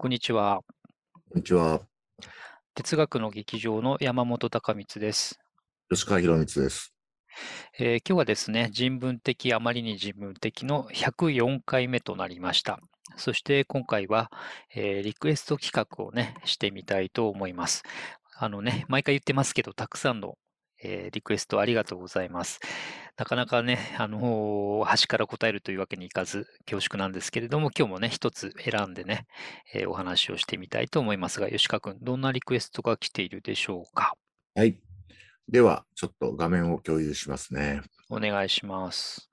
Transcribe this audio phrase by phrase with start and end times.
[0.00, 0.60] こんにちは。
[1.12, 1.80] こんにちは。
[2.76, 5.40] 哲学の劇場の山本隆光です。
[5.90, 6.94] 吉川博光です。
[7.80, 12.78] えー今日はですね、人文的、あまりに人文的の104回目となりました。
[13.16, 14.30] そして今回は、
[14.72, 17.82] えーリクエスト企画をね、してみたいと思います。
[18.36, 20.38] あのね、毎回言ってますけど、たくさんの、
[20.82, 22.60] えーリクエストありがとうございます。
[23.16, 29.26] なかなかね、あのー端から答えるというわけにいかず恐縮なんですけれども、今日もね、一つ選んでね、
[29.74, 34.14] えーお話をしてみたいと思いますが、吉川君、どんなリクエストが来ているでしょうか？
[34.54, 34.78] はい。
[35.48, 37.80] では、ちょっと画面を共有しますね。
[38.10, 39.30] お願いします。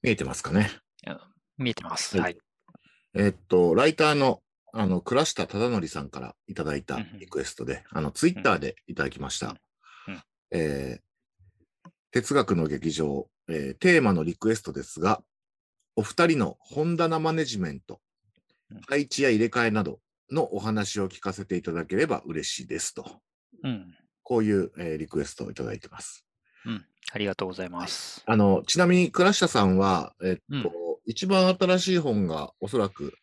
[0.00, 0.70] 見えてますかね？
[1.58, 2.16] 見えてます。
[2.16, 2.47] ははいい。
[3.14, 9.56] えーっと、ライターの、あの、倉下忠則さんからいただいたリクエストで、あの、ツイッターでいただきました。
[10.50, 11.08] えー
[12.10, 15.22] 哲学の劇場、えーテーマのリクエストですが、
[15.94, 18.00] お二人の本棚マネジメント
[18.70, 19.98] うん、配置や入れ替えなど
[20.30, 23.20] のお話を聞かせていただければ嬉しいですと。
[23.62, 23.94] うん。
[24.22, 26.24] こういう、えーリクエストをいただいてます。
[26.64, 26.86] うん。
[27.12, 28.22] ありがとうございます。
[28.26, 33.14] あの、ちなみに倉下さんは、えっと、うん一番新しい本がおそらく、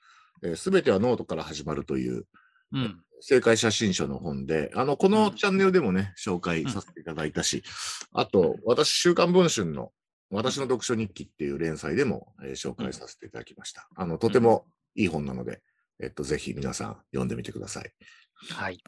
[0.55, 2.25] す、べ、てはノートから始まるという
[2.73, 3.01] うん。
[3.21, 7.63] 正解写真書の本で、あの、このチャンネルでもね、紹介させていただいたし、
[8.11, 9.91] あと、私、週刊文春の
[10.31, 13.87] 私の読書日記っていう連載でも、えー紹介させていただきました。
[13.95, 15.61] あの、とてもいい本なので、
[16.01, 17.91] えっと、ぜひ皆さん読んでみてください。
[18.51, 18.83] はい。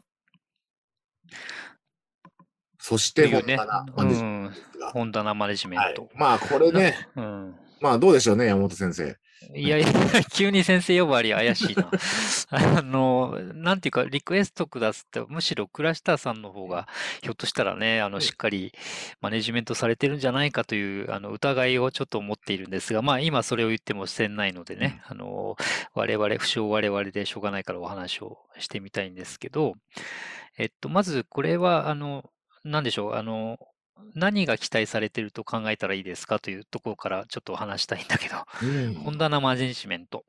[2.80, 6.10] そして本棚、マネジメンうんトですが、本棚マネジメはいント。。
[6.14, 7.54] まあ、これね、うん。
[7.80, 9.16] まあ、どうでしょうね、山本先生。
[9.54, 9.86] いやいや、
[10.34, 11.90] 急に先生呼ばわり怪しいな。
[12.50, 16.88] あの、なんていうか、リクエストくださって、むしろ倉下さんの方が、
[17.22, 18.72] ひょっとしたらね、あの、うんしっかり
[19.20, 25.56] マネジメントされてるんじゃないかという、あの、疑いをちょっと持っているんですが、まあ、今それを言ってもせんないのでね、あの、
[25.94, 29.74] 我々、不詳我々でしょうがないからお話をしてみたいんですけど、
[30.58, 32.28] えっと、まずこれは、あの、
[32.64, 33.58] なんでしょう、あの、
[34.14, 38.36] 何が期待されてると考えたらいいですかというところからちょっとお話したいんだけど、
[39.04, 40.24] 本棚マネジメント。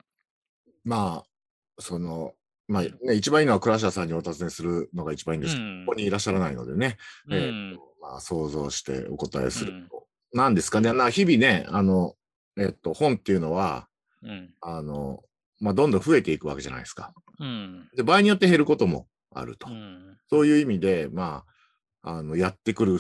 [0.84, 2.34] まあ、その、
[2.68, 6.98] まあね、一番いいのは倉下さんにお尋ねするのが一番いいんですけど、うんここにいらっしゃらないのでね、
[7.28, 10.08] うえーまあ、想像してお答えするうんと。
[10.34, 12.14] なんですかね、な日々ね、あの、
[12.58, 13.88] えっと、本っていうのは、
[14.22, 15.24] うんあの、
[15.60, 17.14] まあ、どんどん増えていくわけじゃないですか。
[17.40, 19.68] うんで、場合によって減ることもあると。
[19.70, 21.44] うんそういう意味で、ま
[22.04, 23.00] あ、あの、やってくる、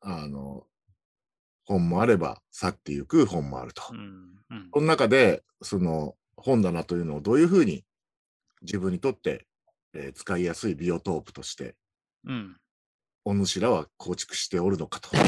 [0.00, 0.66] あの、
[1.64, 3.82] 本もあれば、去っていく本もあると。
[3.92, 7.84] うんうんその中で、その本棚というのをどういうふうに
[8.62, 9.46] 自分にとって、
[9.94, 11.76] えー使いやすいビオトープとして、
[12.24, 12.56] うん
[13.24, 15.10] お主らは構築しておるのかと。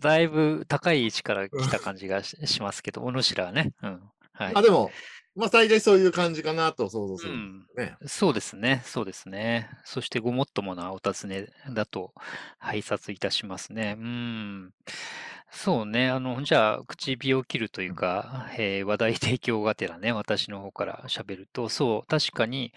[0.00, 3.72] だいぶ高い位置から来た感じがししますけど、お主らはね。
[3.82, 4.90] うんはいあでも、
[5.34, 7.96] まあ大そういう感じかなと想像するんですね。
[8.06, 9.70] そうですね、そうですね。
[9.84, 12.12] そしてごもっともなお尋ねだと
[12.58, 13.96] 拝察いたしますね。
[13.98, 14.72] うん。
[15.54, 22.72] そうね、あの、じゃあ、唇を切るというか、えー話題提供がてらね、私の方から喋ると、そう、確かに、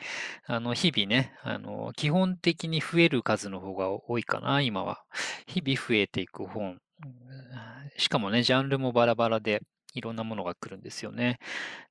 [0.45, 5.03] あの、日々ね、あの、基本的に増える数の方が多いかな、今は。
[5.47, 6.79] 日々増えていく本。
[7.97, 9.61] しかもね、ジャンルもバラバラで、
[9.93, 11.39] いろんなものが来るんですよね。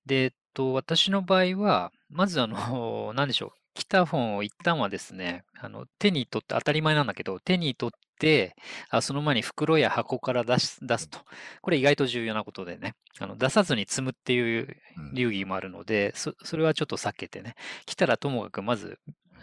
[0.07, 2.57] で、と、私の場合は、まずあの、
[3.15, 3.53] 何でしょう。
[3.75, 8.55] 来た本を一旦はですね、あの、手に取って、当たり前なんだけど、手に取って、
[8.89, 11.19] あその前に袋や箱から出す、出すと。
[11.61, 17.57] これ意外と重要なことでね、あの、出さずに積むっていううん流儀もあるので、そ、それはちょっと避けてね。
[17.85, 19.01] 来たらともかくまず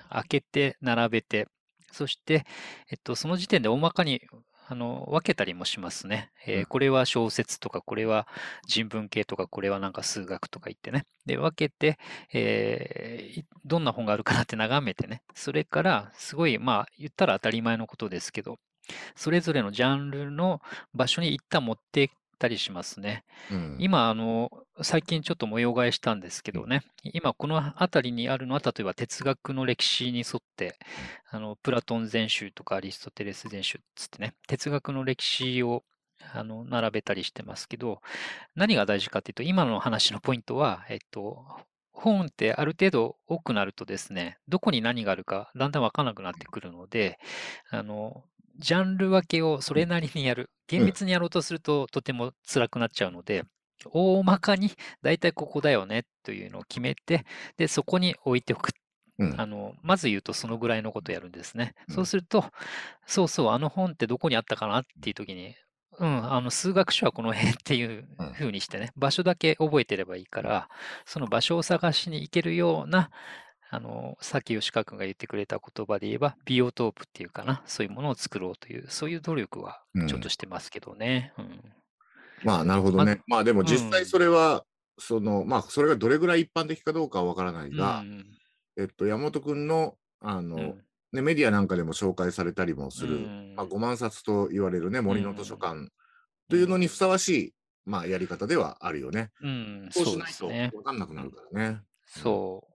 [0.10, 1.48] 開けて、並べて、
[1.92, 2.46] そして、
[2.90, 4.22] えっと、その時点で大まかに
[4.72, 8.26] あの分けたりもしますね、えーうんこれは小説とか、これは
[8.68, 11.04] 人文系とか、これはなんか数学とか言ってね。
[11.26, 12.00] で、分けて、
[12.34, 15.24] えーいどんな本があるかなって眺めてね。
[15.36, 18.60] それから、すごい、まあ、言ったら当たり前のことですけど、
[19.16, 20.62] それぞれのジャンルの
[20.94, 22.10] 場所に一旦持ってい
[22.42, 23.24] ったりしますね。
[23.52, 23.76] うん。
[23.80, 24.50] 今、あの、
[24.82, 30.76] 最近ちょっと模様替えしたんですけどね、今この辺りにあるのは、例えば哲学の歴史に沿って、
[31.30, 35.84] あの、プラトン全集とかアリストテレス全集っつってね、哲学の歴史を
[36.34, 38.02] あの並べたりしてますけど、
[38.56, 41.46] 何が大事かっていうと、今の話のポイントは、えっと、
[41.94, 47.20] 本ってある程度多くなるとですね、どこに何があるかだんだんわからなくなってくるので、
[47.70, 48.24] あの、
[48.58, 50.50] ジャンル分けをそれなりにやる。
[50.68, 53.44] 厳密にやろうとするととても辛くなっちゃうので、
[53.92, 54.72] 大まかに
[55.02, 57.26] だいたいここだよねというのを決めて、
[57.58, 58.72] で、そこに置いておく。
[59.20, 61.76] うんあの、まず言うとそのぐらいのことやるんですね。
[61.90, 62.46] うんそうすると、
[63.06, 64.80] そうそう、あの本ってどこにあったかな？
[64.80, 65.56] っていう時に、
[66.00, 70.70] うん、あの数学書はこの辺っていううん風にしてね、場所だけ覚えてればいいから、
[71.06, 73.12] その場所を探しに行けるような、
[73.74, 81.32] あの、さっき吉川君が言ってくれた言葉で言えば、ビオトープっていうかな、そういうものを作ろうという、そういう努力はちょっとしてますけどね。
[81.38, 81.62] うん。
[82.44, 83.22] まあ、なるほどね。
[83.28, 84.66] まあ、でも実際うんそれは、
[85.00, 88.26] その、まあ、それがどれぐらい一般的かどうかはわからないが、うん
[88.78, 95.90] えっと、山本君の、あの、うんね、メディアなんかでも紹介されたりもする、うんまあ、5万冊と言われるね、森の図書館
[96.50, 97.54] というのにふさわしい、
[97.86, 99.32] まあ、やり方ではあるよね。
[99.42, 100.78] うん、そうしそうないと。
[100.78, 101.82] 分かんなくなるからね。
[102.06, 102.71] そう。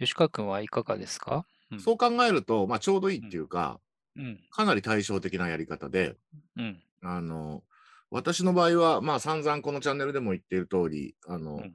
[0.00, 1.46] 吉川君はいかがですか？
[1.70, 1.80] うん。
[1.80, 3.80] そう考えると、まあ、ちょうどいいっていうか、
[4.16, 6.16] うん、かなり対照的なやり方で、
[6.56, 7.62] うん、あの、
[8.10, 11.74] 私の場合は、まあ、散々このチャンネルでも言っている通り、あの、うん。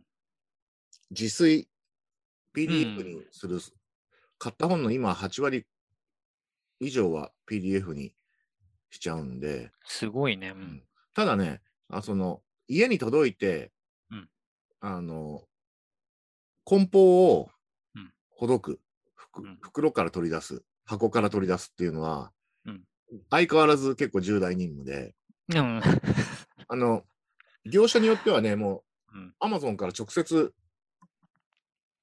[1.12, 1.69] 自炊、
[2.56, 3.60] PDF にする、
[4.38, 5.66] 買った本の今8割
[6.80, 8.16] 以上は PDF に
[8.89, 10.50] しちゃうんで、すごいね。
[10.50, 10.83] うん、
[11.13, 13.71] ただね、あその、家に届いて、
[14.12, 14.30] うん。
[14.81, 15.44] あの、
[16.66, 17.55] 梱包をうん
[18.35, 18.79] ほどく、
[19.61, 22.31] 袋から取り出す、箱から取り出すっていうのは、
[22.65, 22.83] うん。
[23.29, 25.15] 相変わらず結構重大任務で、
[25.53, 25.81] うん、
[26.67, 27.03] あの、
[27.65, 28.83] 業者によってはね、も
[29.13, 29.33] う、うん。
[29.39, 30.53] アマゾンから直接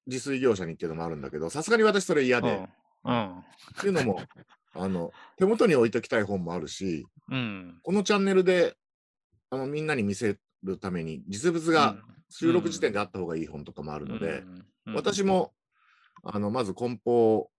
[0.07, 2.69] 自炊業者にっていうのもあるんだけど、さすがに私それ嫌で、
[3.05, 3.11] う。
[3.13, 3.45] ん、っ
[3.81, 4.21] ていうのも、
[4.75, 7.79] あの、手元に置いときたい本もあるし、うん。
[7.83, 8.77] このチャンネルで、
[9.51, 11.97] あの、みんなに見せるために、実物が
[12.31, 14.45] 収録時点であった方がいい本とかもあるので、
[14.87, 15.53] うん、私も、
[16.23, 17.51] あの、まず梱包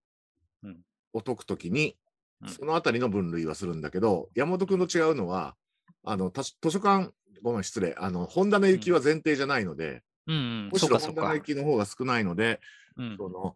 [0.64, 0.82] うん。
[1.14, 1.96] を解くときに
[2.42, 5.56] うん、そのあたりの分類はするんだけど、山本君と違うのは、
[6.04, 7.12] あの、たし図書館、
[7.42, 11.16] ごめん、失礼、あの、本棚行きは前提じゃないので、うん、うん、むしろ本。
[11.16, 12.60] 棚行きの方が少ないので、
[12.98, 13.18] うん。
[13.18, 13.56] その、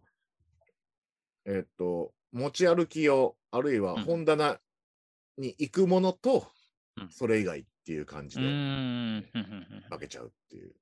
[1.44, 4.02] えっと、持ち歩き用、あるいはうん。
[4.04, 4.58] 本棚
[5.36, 6.46] に行くものと
[7.00, 9.84] うん、それ以外っていう感じうでん、うん、うん。
[9.88, 10.72] 分けちゃうっていう。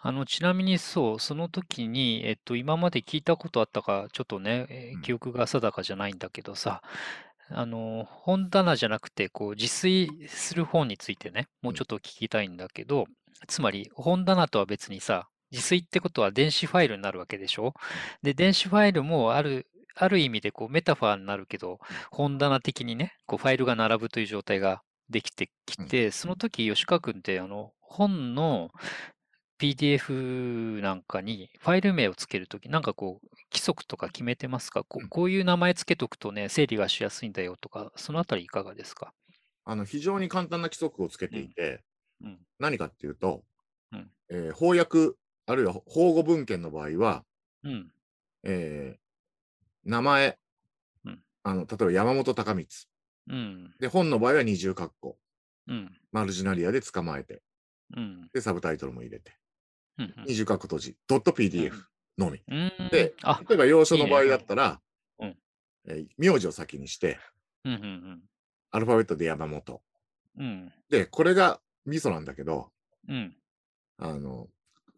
[0.00, 6.82] あのちなみにそう、その時に、えっと、今まで聞いたことあったか、ちょっとね、記憶が定かじゃないんだけどさ、
[7.48, 13.06] あの本棚じゃなくてこう自炊する本についてね、もうちょっと聞きたいんだけど、
[13.46, 17.74] つまり本棚とは別にさ、自炊ってことは電子ファイルになるわけでしょ？
[18.22, 21.78] で、電子ファイルもある、ある意味でこうメタファーになるけど、
[22.10, 28.70] 本棚的にね、こうファイルが並ぶという状態ができてきて、その時吉川君ってあの本の
[29.58, 34.82] PDF なんかにファイル名をつけるとき、なんかこう規則とか決めてますか？
[34.84, 35.08] こううん。
[35.08, 39.12] こういう名前つけとくとね、整理がしやすいんだよとか、そのあたりいかがですか？
[39.64, 41.84] あの非常に簡単な規則をつけていて、
[42.24, 42.38] うん。
[42.58, 43.44] 何かっていうと、
[43.92, 44.10] うん。
[44.30, 45.16] えー翻訳、
[45.46, 47.24] あるいは法語文献の場合は、
[47.62, 47.92] うん、
[48.42, 49.01] えー
[49.84, 50.38] 名前、
[51.04, 51.20] うん。
[51.42, 52.68] あの例えば山本隆光。
[53.28, 55.16] うん、で、本の場合は二重括弧。
[55.68, 57.40] うん、マルジナリアで捕まえて、
[57.96, 59.32] うん、で、サブタイトルも入れて、
[59.98, 61.72] うん、二重括弧閉じ、ドット PDF
[62.18, 62.42] のみ。
[62.48, 64.80] うん、であ、例えば要所の場合だったら、
[65.20, 65.36] いいね。
[65.86, 67.18] えー名字を先にして、
[67.64, 68.22] うん、うん、
[68.70, 69.82] アルファベットで山本。
[70.38, 72.70] うん、で、これがミソなんだけど、
[73.08, 73.36] うん、
[73.98, 74.48] あの、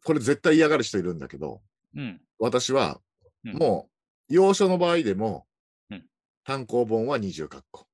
[0.05, 1.63] これ絶対嫌がる人いるんだけど、
[1.97, 3.01] うん、私は、
[3.45, 3.53] うん。
[3.55, 3.94] もう、
[4.29, 5.47] 要所の場合でも、
[5.91, 6.05] うん
[6.44, 7.87] 単行本は二重括弧。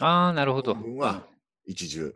[0.00, 0.74] ああ、なるほど。
[0.74, 1.26] 本文は
[1.66, 2.14] 一重。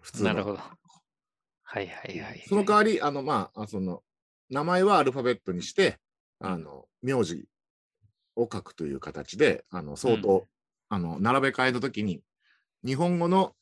[0.00, 0.28] 普通の。
[0.28, 0.58] なるほど。
[0.58, 2.44] はいはいはい。
[2.48, 4.04] その代わり、あの、まあ、あその、
[4.48, 5.98] 名前はアルファベットにして、
[6.38, 7.48] あの、名字
[8.36, 10.44] を書くという形で、あの、相当、うん
[10.88, 12.22] あの、並べ替えの時に、
[12.84, 13.56] 日本語の、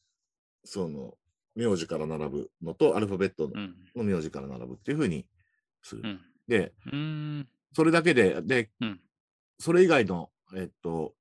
[0.65, 1.15] その、
[1.55, 5.27] 名字から並ぶのと、アルファベットうん、の名字から並ぶっていうふうに
[5.81, 6.03] する。
[6.05, 6.97] うん、で、うー
[7.39, 9.01] ん、それだけで、で、うん
[9.61, 11.15] それ以外の、えっと、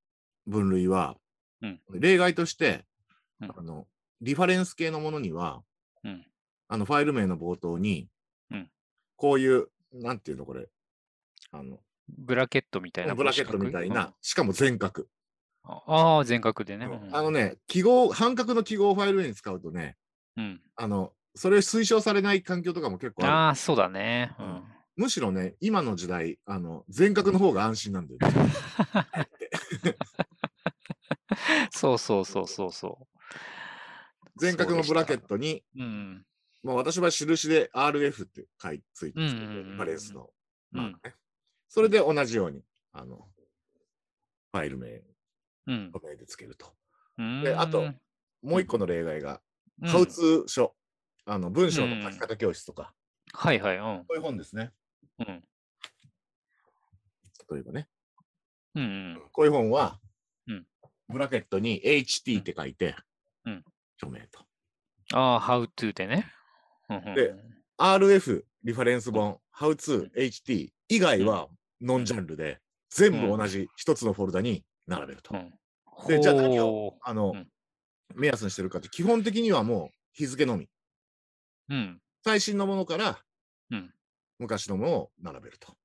[0.48, 1.18] 分類は、
[1.62, 2.86] うん例外として、
[3.42, 3.88] うんあの、
[4.22, 5.62] リファレンス系のものには、
[6.04, 6.26] うん、
[6.68, 8.08] あの、ファイル名の冒頭に、
[8.52, 8.70] うん
[9.16, 10.68] こういう、なんていうの、これ、
[11.52, 11.80] あの、
[12.10, 13.16] ブラケットみたいな。
[13.16, 15.06] ブラケットみたいうんな、しかも全角。
[15.64, 16.88] ああ、全角でね。
[16.88, 19.96] うんあのね、記号、半角の記号をファイル名に使うとね、
[20.36, 20.62] うん。
[20.76, 23.34] あの、それ推奨されない環境とかも結構ある。
[23.34, 24.36] ああ、そうだね。
[24.40, 24.73] ううんん。
[24.96, 28.54] むしろね、今の時代、あの、全角の方が安心なんだよね。
[31.72, 33.08] そうそうそうそうそ
[34.38, 35.82] 全角のブラケットに、う。
[35.82, 36.26] うん。
[36.64, 40.30] まあ、私は印で RF って書いついてつけて、うんうんうんうんリファレンスの
[40.74, 41.16] うんマークね。
[41.68, 43.28] それで同じように、あの、
[44.52, 45.02] ファイル名、
[45.68, 45.92] うん。
[45.92, 46.74] 名でつけると。
[47.18, 47.94] うんであと
[48.42, 49.42] もう一個の例外が、
[49.82, 50.76] うんハウツー書、
[51.26, 52.94] あの文章の書き方教室とか、
[53.34, 53.78] はいはい。
[53.78, 54.06] うん。
[54.06, 54.72] こういう本ですね。
[55.20, 55.44] うん。
[57.52, 57.88] 例えばね。
[58.76, 59.22] うんうん。
[59.32, 60.00] こういう本は、
[60.48, 60.66] うん
[61.10, 62.96] ブラケットに HT って書いて、
[63.46, 63.64] うん
[63.98, 64.40] 署名と。
[65.14, 66.32] ああ、how to でね。
[67.16, 67.36] で
[67.78, 71.50] RF リファレンス本、How to HT 以外は
[71.82, 75.36] ノンジャンルで、全部同じ一つのフォルダに並べると。
[75.36, 75.54] うん。
[76.08, 77.48] でじゃあ何ほあの、うん
[78.16, 80.66] 目安にしてるかって、基本的にはもう日付のみ。
[80.66, 82.02] ううん。
[82.24, 83.18] 最新のものから
[83.72, 83.94] うん。
[84.40, 85.76] 昔のものを並べると。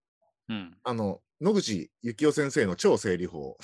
[0.48, 0.78] うん。
[0.82, 3.56] あの、野口幸雄先生の超整理法、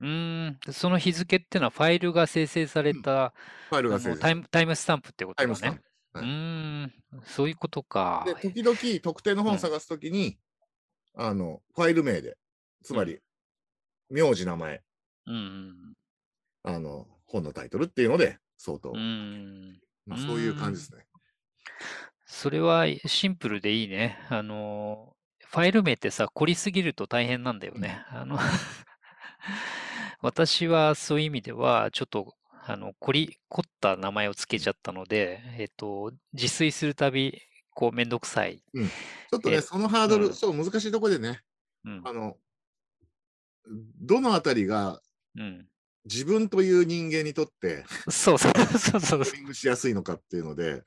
[0.00, 0.58] うーん。
[0.72, 3.32] その日付ってのはファイルが生成された、
[3.70, 5.82] ファイルあが生成のタイムタイムスタンプってことだタイムスタンね。
[6.12, 6.28] はいー
[6.86, 6.92] ん。
[7.24, 8.24] そういうことか。
[8.26, 10.38] で、時々特定の本を探すときに、
[11.14, 12.36] あの、ファイル名で、
[12.82, 13.20] つまり、
[14.10, 14.82] 名字名前、
[15.26, 15.94] うん
[16.64, 19.80] あの、本のタイトルっていうので、相当、うん。
[20.06, 21.06] まあ、そういう感じですね。
[22.32, 24.18] それはシンプルでいいね。
[24.30, 28.02] あの、ファイル名ってさ、凝りすぎると大変なんだよね。
[28.08, 28.38] あの
[30.22, 32.34] 私はそういう意味では、ちょっと、
[32.66, 37.38] あの、凝り、凝った名前をつけちゃったので、えっと、自炊するたび、
[37.74, 38.62] こう、めんどくさい。
[38.72, 41.42] ちょっとね、えそのハードル、うんそう、難しいところでね、
[41.84, 42.02] うん。
[42.02, 42.38] あの、
[44.00, 45.02] どのあたりが
[45.36, 45.68] うん。
[46.06, 50.82] 自分という人間にとって、そうそうそうそうングしやすいのかっていうので、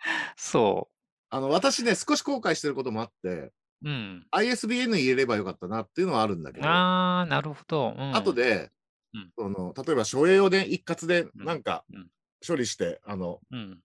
[0.36, 0.88] そ
[1.28, 3.52] あの、私ね、少し後悔してることもあって、う。
[3.84, 4.26] うん。
[4.30, 7.94] ISBN 入れればよかったなっていうのはあるんだけど、ああ、なるほど。
[7.96, 8.70] うん、後で、
[9.12, 12.10] うんその例えば書影をね、一括でうんなんかうん
[12.46, 13.80] 処理して、あの、うん。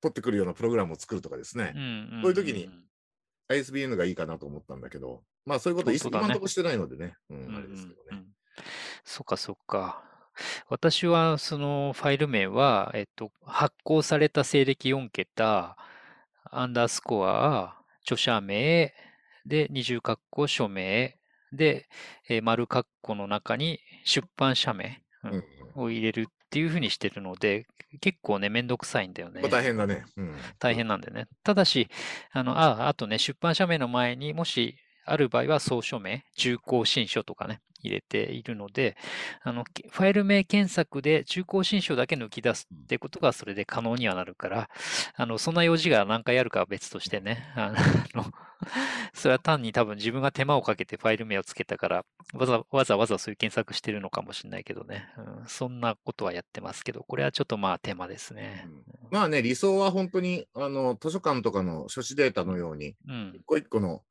[0.00, 2.20] 取ってくるようなプログラムを作るとかですねう、ん。
[2.22, 2.84] そういう時にん
[3.48, 8.08] ISBN がいいかなと思ったんだけど、まあそういうこと、本当だね今のところしてないのでね、ううんん、あれですけどね。
[8.10, 8.26] うんうん
[9.04, 10.04] そっかそっか。
[10.68, 15.76] 私はそのファイル名は、えっと、発行された西暦4桁、
[16.50, 18.94] アンダースコア、著者名、
[19.46, 21.18] で、二重括弧署名、
[21.52, 21.88] で、
[22.28, 25.44] えー丸括弧の中に出版社名、うんうんうん
[25.76, 27.66] を入れるっていうふうにしてるので、
[28.00, 29.50] 結構ね、めんどくさいんだよねまあ。
[29.50, 30.04] 大変だね。
[30.16, 31.26] うん、大変なんでね。
[31.42, 31.88] ただし、
[32.32, 38.96] あの、あ、あとね、出版社名の前にもしある場合は総書名、中高新書とかね、入れているので、
[39.42, 44.68] あの、けファイル名検索で中高新書だけ抜き出すってことがそれで可能にはなるから、
[45.14, 47.72] あの、そんな用事が何回あるかは別としてね、あ
[48.14, 48.24] の、
[49.12, 58.66] それは単に多分自分が手間をかけてファイル名をつけたから、わざわざわざそういう検索してるのかもしれないけどね、うん、そんなことはやってますけど、これはちょっとまあ手間ですね。
[59.10, 63.42] まあね、理想は本当にあの図書館とかの書誌データのように、うん一。
[63.44, 64.02] 個一個の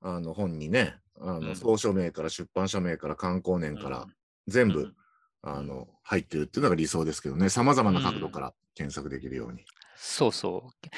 [0.00, 1.56] あの本にね、あのうん。
[1.56, 4.06] 総書名から出版社名から刊行年から
[4.46, 4.94] 全部、
[5.42, 9.64] あの入ってるっていうのが理想ですけどね、さまざまな角度から検索できるように。
[9.96, 10.70] そうそう。
[10.80, 10.90] け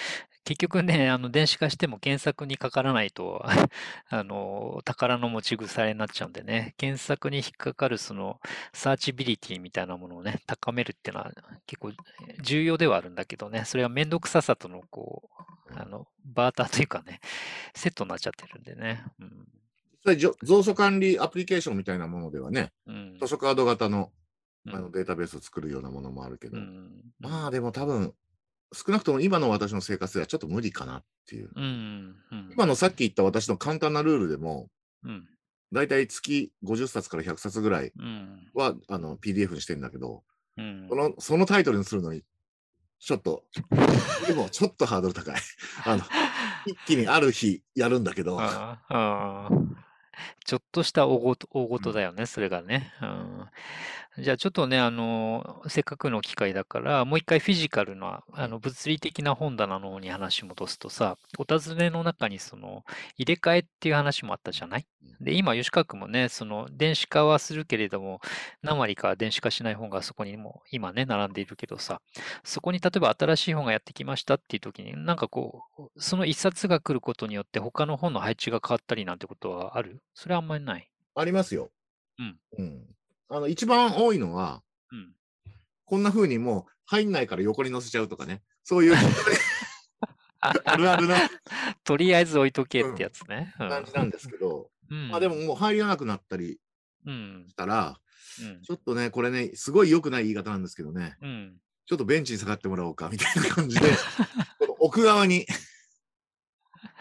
[0.49, 3.45] 結局ね、あの、電子化しても検索にかからないと、
[4.09, 8.40] あの、宝の持ち腐れになっちゃうんでね、検索に引っかかるその、
[8.73, 11.33] サーチビリティみたいなものをね、高めるっていうのは
[11.67, 11.93] 結構
[12.40, 15.28] 重要ではあるんだけどね、それはめんどくささとの、こ
[15.69, 17.21] う、あの、バーターというかね、
[17.79, 19.05] セットになっちゃってるんでね。
[19.21, 19.49] うん。
[20.03, 23.19] それじょ蔵書管理アプリケーションみたいなものではね、うん。
[23.21, 24.11] 図書カード型の
[24.67, 26.91] うんあのデータベースを作るようなものもあるけど、うん。
[27.21, 28.13] まあでも多分、
[28.73, 31.51] 少なくとも今の私の生活ではちょっと無理かなっていう。
[31.55, 32.17] うん。
[32.31, 32.51] うん。
[32.53, 34.69] 今のさっき言った私の簡単なルールでも、
[35.05, 35.27] うん。
[35.73, 38.51] だいたい月50冊から100冊ぐらいうん。
[38.55, 40.23] はあの PDF にしてるんだけど、
[40.57, 40.95] うんそ。
[40.97, 42.23] のそのタイトルにするのに、
[42.99, 43.45] ちょっと、
[44.27, 45.35] でもちょっとハードル高い。
[45.85, 46.03] あの
[46.67, 49.49] 一気にある日やるんだけど、ああ
[50.45, 52.93] ちょっとした大ごと大ごとだよね、それがね。
[53.03, 53.47] うん。
[54.21, 62.85] じゃあちょっとね、あの、せっかくの機会だから、もう一回フィジカルな、あの、物理的な本棚の方に話戻すとさ、お尋ねの中にその、
[63.17, 64.87] 入れ替えっていう話もあったじゃない？
[65.21, 68.21] で、今、吉川君もね、その、電子化はするけれども、
[68.63, 72.01] 何割か電子化しない本がそこにも今ね、並んでいるけどさ、
[72.45, 80.03] そこに例えば新しい本がやってきましたっていう時に、なんかこう、その一冊が来ることによって他の本の配置が変わったりなんてことはある？
[80.15, 80.91] それはあんまりない？
[81.15, 81.71] ありますよ。
[82.19, 82.37] うん。
[82.59, 82.87] うん。
[83.29, 85.13] あの、一番多いのは、うん。
[85.85, 88.43] こんな風にもう入んないから横に載せちゃうとかね。
[88.65, 88.97] そういう
[90.41, 91.17] あるあるな
[91.85, 93.55] とりあえず置いとけってやつね。
[93.59, 95.09] うん感じなんですけど、 うん。
[95.09, 96.59] まあでももう入らなくなったり
[97.07, 97.47] うん。
[97.49, 97.99] したら、
[98.41, 98.63] うん。
[98.63, 101.57] ちょっとね、これね、すごい良くない言い方なんですけどね、うん。
[101.87, 103.87] ちょっとベンチに下がってもらおうかみたいな感じで、
[104.59, 105.47] この奥側に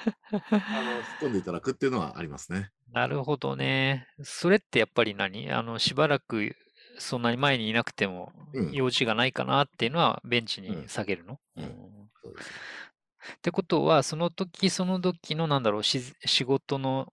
[0.31, 0.63] あの突っ
[1.21, 2.71] 込んでいただくっていうのはありますね。
[2.91, 4.07] なるほどね。
[4.23, 5.51] それってやっぱり何？
[5.51, 6.55] あの、しばらく
[6.99, 12.51] そんなに前にいなくてもうん用事がないかなっていうのはベンチにうん下げるの、うんうんそうです
[13.35, 17.11] ってことは、その時その時のなんだろう、し仕事の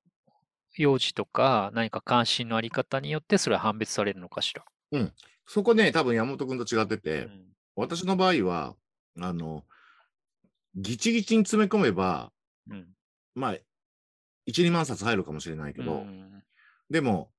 [0.76, 4.64] 用事とか、何か関心のあり方によってそれは判別されるのかしら？
[4.92, 5.12] うん。
[5.46, 7.44] そこね、多分山本君と違ってうて、ん。
[7.74, 8.76] 私の場合は、
[9.20, 9.64] あの、
[10.76, 12.32] ギチギチに詰め込めば、
[12.70, 12.86] うん。
[13.34, 13.54] まあ、
[14.46, 16.42] 1、2万冊入るかもしれないけうど、ん。
[16.90, 17.30] でも、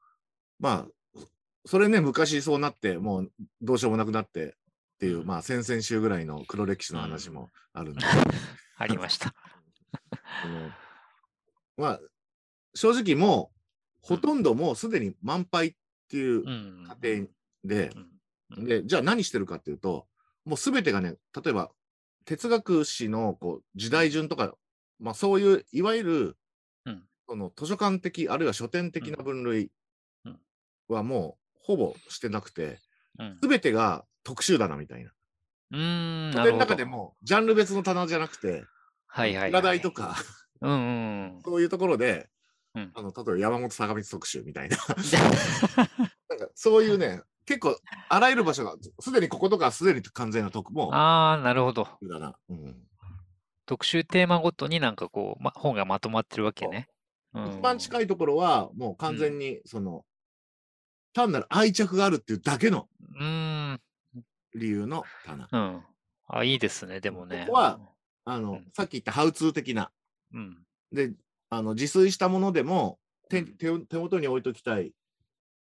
[0.60, 1.22] まあ、
[1.66, 4.52] それね、昔そうなって、もうどうしようもなくなってっ
[5.00, 8.02] ていう、うんまあ、先々週ぐらいの黒歴史の話もあるんで、
[8.78, 9.34] ありました。
[11.78, 12.00] まあ、
[12.74, 13.58] 正直もう、
[14.02, 15.76] ほとんどもうすでに満杯っ
[16.10, 16.86] ていううん。
[16.88, 17.28] 過程
[17.64, 18.16] で、うん
[18.52, 20.08] で、じゃあ何してるかっていうと、
[20.46, 21.72] もうすべてがね、例えば、
[22.26, 24.54] 哲学史のこう時代順とか、
[25.00, 26.38] まあそういう、いわゆる、
[26.86, 29.72] うんその図書館的、あるいは書店的な分類
[30.26, 30.40] うん
[30.88, 32.80] はもうほぼしてなくて、
[33.18, 35.12] うんすべてが特集棚みたいな。
[35.72, 36.34] うーん。
[36.34, 36.58] 書店の。
[36.58, 38.66] 中でも、ジャンル別の棚じゃなくて、
[39.08, 39.50] はいはい、はい。
[39.50, 40.16] 裏台とか、
[40.62, 40.76] うんう
[41.38, 41.42] ん。
[41.44, 42.30] そういうところで、
[42.76, 45.18] うんあの例えば山本坂道特集みたいな、 で
[46.30, 51.88] なんかそういうね、結構あらゆる場所が、すでにこことかすでに完全な特もああ、なるほど。
[52.04, 52.36] だな。
[52.50, 52.88] うん
[53.66, 56.88] 特集テーマごとになんかこう、ま、本がまとまってるわけね。
[57.34, 60.06] うん一番近いところは、もう完全に、その、
[61.14, 62.88] 単なる愛着があるっていうだけの。
[64.54, 65.50] 理由の棚。
[65.52, 65.84] うん。
[66.28, 67.46] あ、いいですね、でもね。
[67.48, 67.80] ここは
[68.24, 69.92] あの、うんさっき言ったハウツー的な。
[70.34, 70.58] うん。
[70.94, 71.12] で、
[71.50, 74.94] あの、自炊したものでも、手うん手手元に置いときたい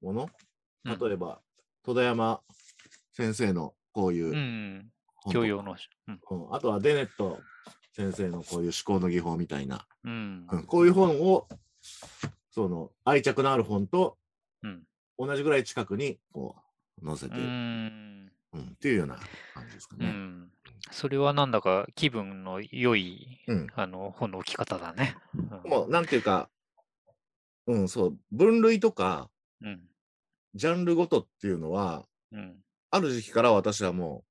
[0.01, 0.31] もの。
[0.85, 1.41] うん例えば、
[1.83, 2.41] 戸田山
[3.13, 4.85] 先生のこういう
[5.33, 5.77] 教養の。
[6.07, 6.21] うん。
[6.31, 7.41] うんあとはデネット
[7.97, 9.87] 先生のこういう思考の技法みたいな。
[10.05, 10.47] うん。
[10.53, 11.49] うんこういう本を、
[12.51, 14.19] その、愛着のある本と
[14.63, 14.83] うん。
[15.19, 16.57] 同じぐらい近くにこ
[17.03, 18.31] う載せうて、ん。
[18.53, 19.17] うんっていうような
[19.55, 20.07] 感じですかね。
[20.07, 20.51] うん。
[20.91, 25.17] それはなんだか気分の良い、うんあの、本の置き方だね。
[25.35, 26.51] うんもう、なんていうか、
[27.67, 29.31] うん、そう、分類とか、
[29.63, 29.81] うん。
[30.55, 32.57] ジャンルごとっていうのは、うん。
[32.91, 34.23] ある時期から私はも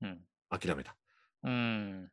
[0.00, 0.08] うん。
[0.10, 0.96] う諦めた。
[1.42, 2.10] うん。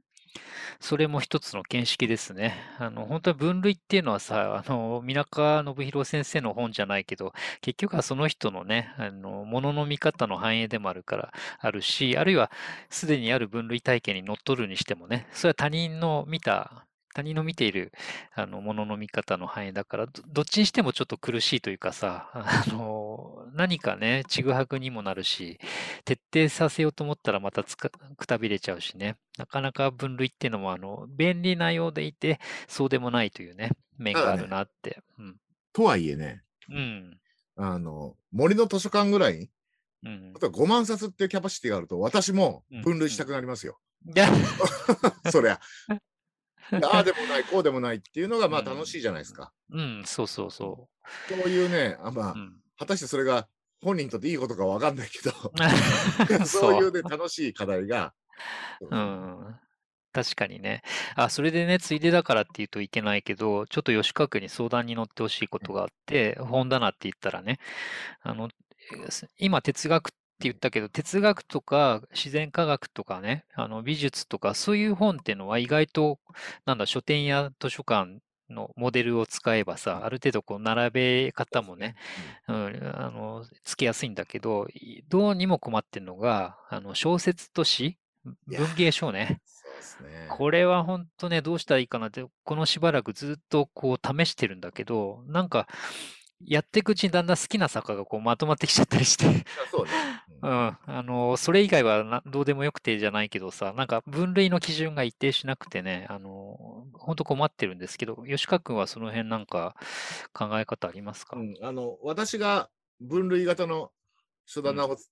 [0.80, 2.56] それも一つの見識ですね。
[2.78, 12.52] あの、本当は分類っていうのはさ、あの、皆川信弘先生の本じゃないけど、結局はその人のね、あの、ものの見方の反映でもあるから、あるし、あるいは
[12.90, 17.92] すでにある分類体系にのっとるにしてもね、それは他人の見た、他人の見ている、
[18.36, 25.60] あの、ものの見方の範囲だから、どどっちにしてもちょっと苦しいというかさ、 あの、何かね、ちぐはぐにもなるし、
[26.06, 29.18] 徹底させようと思ったらまたつかくたびれちゃうしね。
[29.38, 35.02] なかなか分類っていうのも、あの、便利なようでいて、そうでもないというね、面があるなって。
[35.18, 35.38] うん。
[35.74, 37.20] とはいえね、うん。
[37.56, 39.50] あの、森の図書館ぐらい、
[40.04, 40.40] うんあ。
[40.40, 43.80] とは5万冊っていうキャパシティがあると、私もうん分類したくなりますよ。
[44.16, 44.30] いや
[45.30, 45.60] そりゃ。
[46.92, 49.52] ああでもない、こうでもないっていうのが、まあうん楽しいじゃないですか。
[49.72, 50.90] うん、そうそうそ
[51.28, 52.36] そういうね、あまあう。
[52.36, 52.62] う、ん。
[52.78, 53.48] 果たしてそれが
[53.82, 55.32] 本人にとっていいことかわかんないけど、
[56.46, 58.14] そそういうね、楽しい課題が、
[58.90, 59.60] うん。
[60.12, 60.82] 確かにね。
[61.16, 67.60] あ、それでね、ついでだからって言うといけないけど、ちょっと吉川君に相談に乗ってほしいことがあって、本棚って言ったらね、
[68.22, 68.50] あの、
[69.38, 70.12] 今哲学
[70.44, 76.20] 言ったけど、哲学とか自然科学とかね、あの美術とかそういう本っていうのは意外と、
[76.66, 81.96] なんだ、書店や図書館のモデルを使えばさ、ある程度こう並べ方もね、
[82.48, 87.98] うん、あの、つけやすいんだけど、いどうにも困ってるのが、あの、小説と詩、
[88.48, 89.42] 文芸書ね。
[90.02, 90.28] ね。
[90.30, 95.68] これは本当ね、どうしたらいいかなって、このしばらくずっとこう試してるんだけど、なんか、
[96.46, 99.26] やっていくうちにだんだん好きな作家がこうまとまってきちゃったりして、
[99.72, 99.92] そうね。
[100.42, 100.52] ううん。
[100.52, 109.76] ん、あの、それ以外はなどうでもよくてじゃないけどさ、なんか分類の基準が一定しなくてね、あの、本当困ってるんですけど、吉川君はその辺なんか
[110.34, 111.38] 考え方ありますか？
[111.38, 111.56] うん。
[111.62, 112.70] あの私が
[113.02, 113.92] 分類型の
[114.46, 115.10] 書棚をつ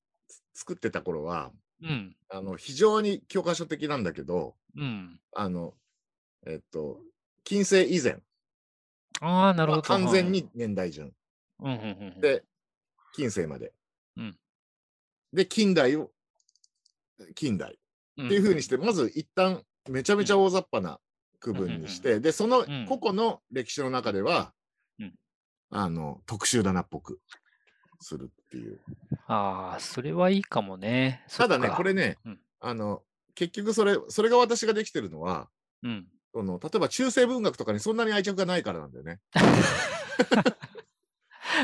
[0.54, 5.20] 作ってた頃は、うん、あの非常に教科書的なんだけど、うん。
[5.36, 5.74] あの、
[6.46, 7.00] えっと、
[7.44, 8.20] 近世以前
[9.22, 9.94] ああ、なるほど。
[9.94, 11.14] は完全に年代順。
[11.60, 12.22] うん、うん、うんうん。
[12.22, 12.44] で、
[13.14, 13.74] 近世まで。
[14.16, 14.38] うん
[15.34, 16.12] で、近代を、
[17.36, 17.78] 近代
[18.18, 21.00] うん、っていうふうにして、まず一旦めちゃめちゃ大雑把な
[21.40, 24.54] 区分にして、で、そのうん個々の歴史の中では、
[25.00, 25.14] うん
[25.70, 27.20] あの、特集棚っぽく
[28.00, 28.80] するっていう。
[29.28, 31.24] ああ、それはいいかもね。
[31.28, 33.04] そただね、これね、うんあの、
[33.36, 35.50] 結局それ、それが私ができてるのは、
[35.84, 36.08] うん。
[36.34, 39.20] その例えば中世文学とかにそんなに愛着がないからなんだよね。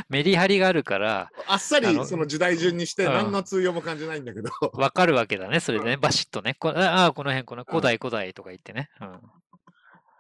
[0.10, 6.56] メリハリがあるから、あっさりその時代順にしてうん何の通用も感じないんだけど、 わかるわけだね、それでね、バシッとね。
[6.56, 8.90] こああ、この辺、このうん古代古代とか言ってね。
[9.02, 9.22] うん。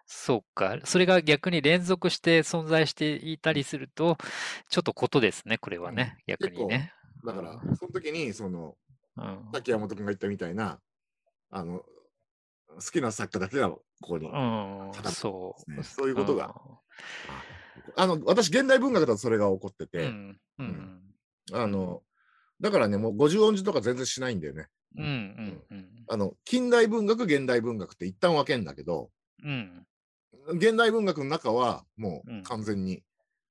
[0.05, 0.77] そうか。
[0.83, 4.17] それが逆に連続して存在していたりすると、
[4.69, 6.93] ちょっとことですね、これはね、逆にね。
[7.25, 8.75] だからうんその時にその
[9.17, 9.49] うん。
[9.53, 10.79] さっき山本君が言ったみたいな
[11.49, 11.85] あの
[12.75, 15.83] 好きな作家だけがここに、うん、そねう。
[15.83, 16.53] そういうことが
[17.95, 20.37] あの私現代文学だとそれが起こってうて、ん。
[20.59, 21.01] うん。
[21.51, 22.01] あの
[22.61, 24.67] だからねもう50音字とか全然しないんだよね。
[24.97, 25.05] うん。
[25.05, 25.63] うん。
[25.71, 25.87] うん。
[26.07, 29.09] あの近代文学現代文学って一旦分けんだけど
[29.43, 29.85] うん。
[30.49, 32.97] 現代文学の中はもうんう完全に、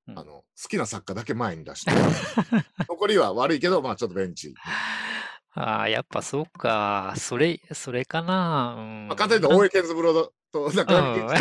[0.08, 0.24] うんあの
[0.60, 1.92] 好きな作家だけ前に出して
[2.88, 4.52] 残りは悪いけどまあちょっとベンチ、
[5.54, 7.14] ああ、やっぱそうか。
[7.16, 8.76] それ、それかな。
[8.78, 9.08] うん。
[9.08, 10.94] まあ、簡単に言うと大江健三郎と中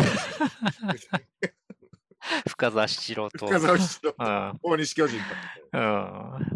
[2.47, 3.47] 深沢七郎と。
[3.47, 4.59] 深沢七郎うん。
[4.61, 5.23] 大西巨人と
[5.73, 5.81] うん、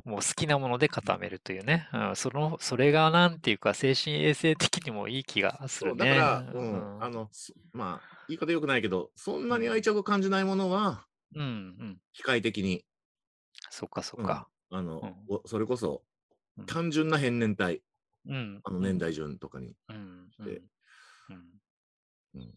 [0.03, 6.09] もう好きなもので固めるというね、うん、そのそれがなんていうか精神衛生的にもいい気がすそうるね。
[6.09, 12.83] だから、ううんん、あのすまあ言い方よくないけどそんなに愛着を感じないものはうん、うん、機械的に
[13.69, 14.49] そっかそっか。
[14.69, 16.14] あの、うんおそれこそうん
[16.67, 17.81] 単純な変年体、
[18.27, 20.61] うん、あの年代順とかに、うん、うん、で。
[21.29, 21.43] うん。
[22.35, 22.53] うん。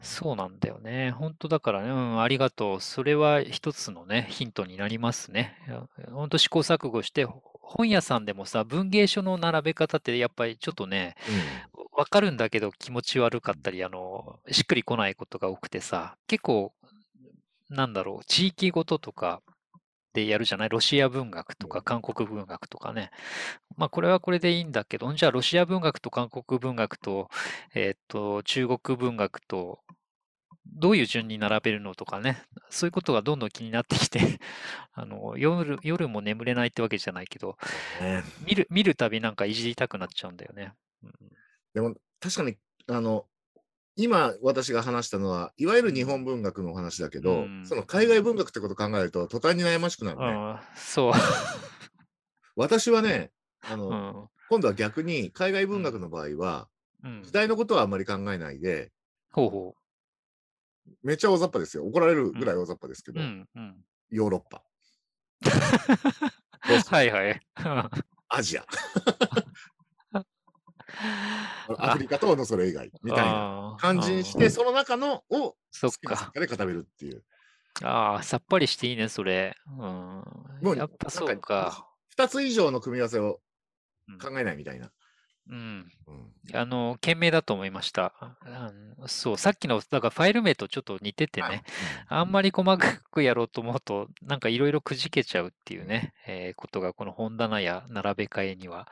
[0.00, 1.12] そうなんだよね。
[1.12, 2.80] 本当だからね、うん、ありがとう。
[2.80, 5.56] それは一つのね、ヒントになりますね。
[6.10, 7.26] 本当試行錯誤して、
[7.60, 11.14] 本屋さんでもさ、文芸書の並べ方ってやっぱりちょっとね、
[11.92, 16.72] わかるんだけど気持ち悪かったり、あの、しっくりこないことが多くてさ、結構、
[17.70, 19.40] なんだろう、地域ごととか
[20.12, 20.68] でやるじゃない？
[20.68, 21.84] ロシア文学とかうん。
[21.84, 23.10] 韓国文学とかね。
[23.76, 27.30] まあ、これはこれでいいんだけど、じゃあロシア文学と韓国文学と、
[27.74, 29.80] えっと、中国文学と、
[30.66, 34.20] どういう順に並べるのとかね、そういうことがどんどん気になってきて、
[34.94, 37.56] あの、夜、夜も眠れないってわけじゃないけど、
[38.00, 38.22] ね。
[38.38, 40.74] 見る、見るたびなんかいじりたくなっちゃうんだよね。
[41.02, 41.12] うん。
[41.74, 43.26] でも確かにあの
[43.96, 50.26] 今私が話したのはいわゆる日本文学のお話だけど、うんその海外文学ってことを考えると途端に悩ましくなるね。
[50.26, 51.12] うん、そう。
[52.56, 54.28] 私はねあの、うん。
[54.48, 56.68] 今度は逆に海外文学の場合は、
[57.04, 58.92] うん時代のことはあんまり考えないで
[59.32, 59.74] ほうほ
[61.02, 63.14] めっちゃ大雑把ですよ怒られるぐらい大雑把ですけう。
[63.14, 63.20] ど。
[64.10, 64.62] ヨーロッパ
[66.96, 67.40] はいはい。
[68.28, 68.64] アジア
[71.78, 76.16] アフリカとのそれ以外みたいなな感じにしてその中のをそっ好きなか。
[76.16, 77.24] 作家で固めるっていう。
[77.82, 79.56] ああ、さっぱりしていいね、それ。
[79.66, 79.76] うん。
[80.60, 81.88] もうやっぱそうか。
[82.16, 83.40] 2つ以上の組み合わせを
[84.08, 84.92] うん考えないみたいな。
[85.48, 85.92] うん。
[86.06, 88.12] うんあの、賢明だと思いました。
[88.18, 91.62] あのそう、さっきの、だからファイル名とちょっと似ててはいね、
[92.08, 98.88] あんまり細かくやろうと思うと、なんかいろいろくじけちゃうっていうね、えーことがこの本棚や並べ替えには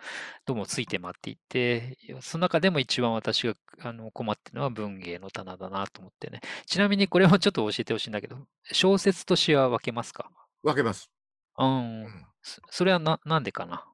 [0.46, 6.40] どうもついて回っていて、その中でも一番私があの困ってるのは文芸の棚だなと思ってね。
[6.66, 10.30] ちなみにこれもちょっと教えてほしいんだけど、小説と詩は分けますか？
[10.62, 11.10] 分けます。
[11.58, 12.06] うん。
[12.42, 13.84] そそれはな、なんでかな？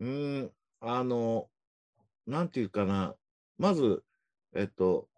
[0.00, 1.46] うーん、あの、
[2.26, 3.14] なんていうかな、
[3.58, 4.04] まず、
[4.54, 5.08] えっと、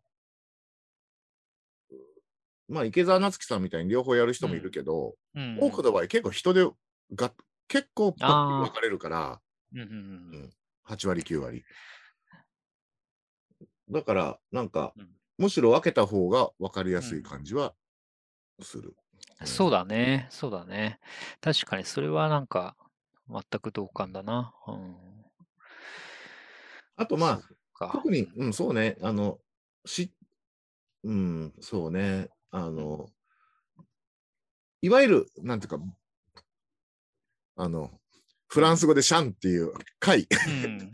[2.68, 5.59] まあ、池澤夏樹さんみたいに両方やる人もいるけど、うん。
[5.61, 6.68] 多くの場合、結構人で
[7.14, 7.33] が
[7.66, 9.40] 結構パッと分かれるから、
[9.73, 10.51] うんうんうん
[10.85, 11.64] 8割、9割。
[13.90, 15.09] だから、なんか、うん
[15.40, 17.73] むしろ分けた方が分かりやすい感じは
[18.61, 18.97] する。
[19.44, 20.99] そうだね、そうだね。
[21.40, 22.77] 確かにそれはなんか
[23.29, 24.53] 全く同感だな。
[24.66, 25.17] うん。
[26.98, 27.40] あと、ま
[27.80, 29.38] あ、特に、うん、そうね、あの、
[29.87, 30.12] し、
[31.04, 33.08] うん、そうね、あの、
[34.82, 36.42] いわゆる、なんていうか、
[37.56, 37.90] あの、
[38.48, 40.26] フランス語でシャンっていう回、
[40.64, 40.90] うん、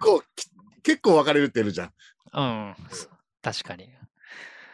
[0.00, 0.50] こう、き
[0.82, 1.92] 結構分かれるってるじゃん。
[2.32, 2.74] うん、
[3.42, 3.90] 確かに。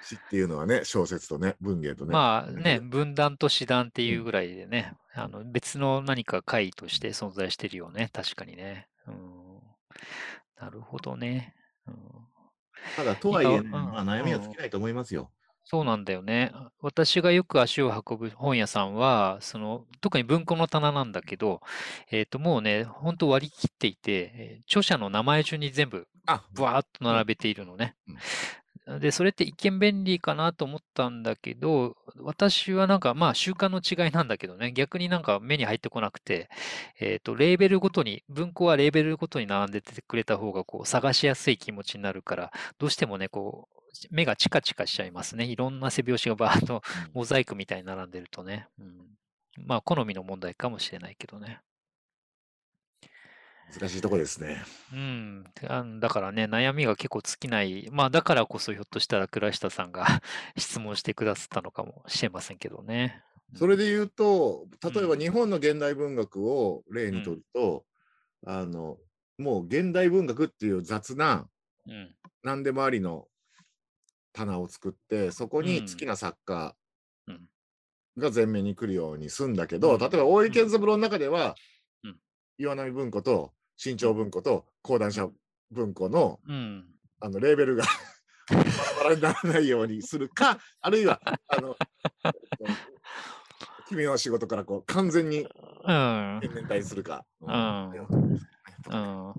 [0.02, 2.12] 詩っていうのはね、小説とね、文芸とね。
[2.12, 8.86] まあね、分断と詩断っていうぐらいでね、あの別の何か解として存在してるよね、確かにね。
[9.08, 9.45] うん、
[10.58, 11.54] なるほどね。
[11.86, 11.94] うん
[12.96, 15.30] ただ、とはいえ、ね、うんまあ、悩みは尽きないと思いますよ。
[15.64, 16.52] そうなんだよね。
[16.80, 21.60] 私がよく足を運ぶ本屋さんは、その、特に文庫の棚なんだけど、
[22.12, 27.96] えっと、もうね、本当割り切っていて、えー著者の名前順に全部、あ、ブワーッと並べているのね。
[28.86, 36.48] で、それって一見便利かなと思ったんだけど、私はなんか、まあ、習慣の違いなんだけどね、逆になんか目に入ってこなくて、
[37.00, 43.76] えっと、レーベルごとに、文庫はレーベルごとに並んでてくれた方が、こう、探しやすい気持ちになるから、どうしてもね、こう、
[44.10, 45.46] 目がチカチカしちゃいますね。
[45.46, 48.68] いろんな背拍子がバーッとモザイクみたいに並んでるとね。
[48.78, 49.16] うん
[49.64, 51.60] まあ、好みの問題かもしれないけどね。
[53.74, 54.64] 難しいとこですね。
[54.92, 55.44] うん。
[55.68, 57.88] あだからね、悩みが結構尽きない。
[57.90, 60.06] まあ、だからこそひょっとしたら倉下さんが
[60.56, 63.22] 質問してくださったのかもしれませんけどね。
[63.54, 67.84] それで言うと、例えば日本の現代文学を例にとると、
[68.42, 68.98] うん、あの、
[69.38, 71.48] もう現代文学っていう雑な、
[71.86, 73.28] うん、何でもありの
[74.32, 76.74] 棚を作って、そこに好きな作家
[78.16, 81.54] が前面に来るようにすんだけど、うん、例えば大井健三郎の中では、
[82.58, 85.28] 岩波文庫と新潮文庫と講談社
[85.70, 86.40] 文庫の,、
[87.20, 87.84] あのレーベルが
[88.48, 88.70] バラバ
[89.10, 91.76] ラにならないようにするか、あるいは、あの、
[93.88, 95.46] 君の仕事からこう完全に
[95.86, 97.26] 天然体するか。
[97.40, 98.08] うん。
[98.88, 99.34] うん、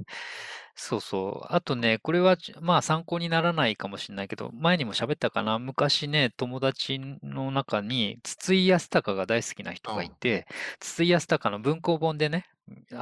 [0.80, 1.48] そうそう。
[1.50, 5.58] あとね、これはまあ参考にならないかもしれないけど、前にも喋ったかな。
[5.58, 10.46] 昔ね、友達の中に筒井康隆が大好きな人がいて、
[10.80, 12.46] 筒井康隆の文庫本でね、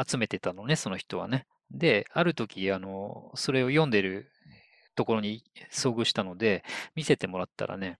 [0.07, 1.47] 集めてたのね、その人はね。
[1.69, 4.31] で、ある時、あの、それを読んでる
[4.95, 6.63] ところに遭遇したので、
[6.95, 7.99] 見せてもらったらね、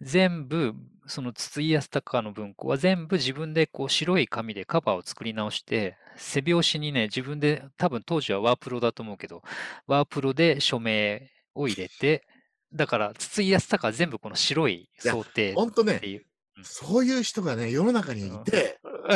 [0.00, 0.74] 全部、
[1.06, 9.42] その筒井康隆の文庫は全部自分でこう白い紙でカバーを作り直して、背表紙にね、自分で、多分当時はワープロだと思うけど、
[9.86, 12.26] ワープロで署名を入れて、
[12.72, 16.00] だから筒井康隆は全部この白い想定本当ね、
[16.62, 18.78] そういう人がね、世の中にいて、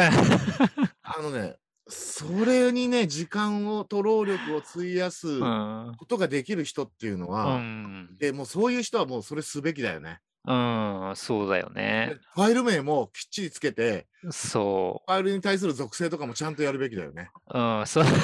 [1.03, 1.57] あのね、
[1.91, 10.21] それにね、時間をと労力を費やすことができる人っていうのは、うん、でもうそういう人はもうそれすべきだよね。
[10.47, 12.17] うん、そうだよね。
[12.35, 15.13] ファイル名もきっちりつけて、そう。
[15.13, 17.31] ファイルに対する属性とかもちゃんとやるべきだよね。
[17.53, 18.05] うん、そう。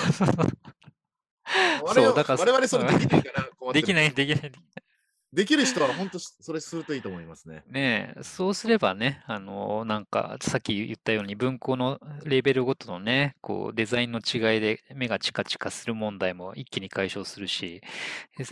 [1.84, 4.40] 我々我々それできないから、できない、できない。
[4.42, 4.54] でき
[5.36, 7.62] できる人は本当それするといいと思いますね。
[7.68, 17.82] ねえ、そうすればね、あの、なんか、さっき言ったように文庫のレベルごとのね、こう、デザインの違いで目がチカチカする問題も一気に解消するし、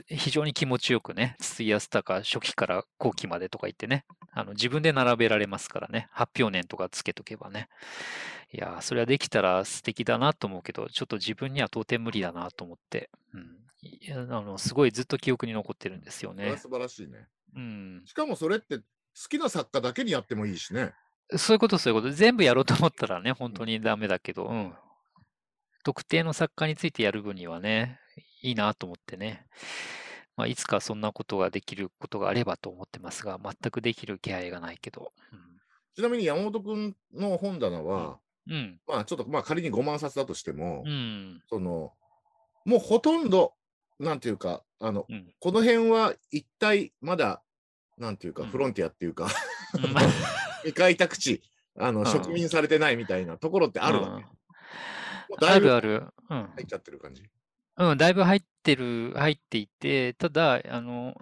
[0.08, 7.70] 非常に気持ちよくね、筒井康隆初期から後期までとか言ってね、あの、自分で並べられますからね、発表年とかつけとけばね。
[8.52, 13.63] いや、それはできたら素敵だなと思うけど、ちょっと自分には到底無理だなと思って、うん。
[14.10, 16.56] あの、すごいずっと記憶に残ってるんですよね。
[16.56, 17.26] 素晴らしいね。
[17.54, 18.02] うん。
[18.06, 18.84] しかもそれって好
[19.28, 20.92] きな作家だけにやってもいいしね。
[21.36, 22.12] そういうこと、そういうこと。
[22.12, 24.74] 全部やろうと思ったらね、本当にダメだけど、うん。
[25.84, 28.00] 特定の作家についてやる分にはね、
[28.42, 29.46] いいなと思ってね。
[30.36, 35.12] まあ、いつかそんなことができることがあればと思ってますが、全くできる気配がないけど。
[35.32, 35.38] うん、
[35.94, 38.18] ちなみに山本君の本棚は、
[38.48, 41.92] うん、まあちょっとまあ仮に5万冊だとしても、うん、その
[42.64, 43.54] もうほとんど
[44.04, 47.42] なんていうか、あの、うん、この辺は一体まだ、
[47.98, 49.28] なんていうか、フロンティアっていうか、
[50.62, 51.42] 未開拓地、
[51.78, 55.46] あの、植民されてないみたいなところってあるわけ。
[55.46, 56.06] あるある。
[56.28, 57.22] 入っちゃってる感じ。
[57.76, 61.14] うん、だいぶ入ってる、入っていて、ただ、あの、